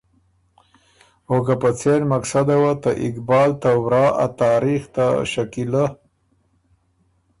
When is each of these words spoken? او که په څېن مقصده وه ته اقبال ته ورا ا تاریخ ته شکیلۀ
او 1.29 1.37
که 1.45 1.55
په 1.61 1.69
څېن 1.79 2.01
مقصده 2.13 2.55
وه 2.61 2.73
ته 2.83 2.91
اقبال 3.07 3.49
ته 3.61 3.69
ورا 3.83 4.05
ا 4.25 4.27
تاریخ 4.41 4.81
ته 4.95 5.05
شکیلۀ 5.31 5.85